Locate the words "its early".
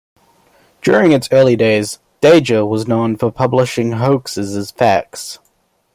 1.11-1.55